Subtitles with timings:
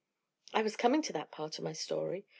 [0.51, 2.25] "I was coming to that part of my story.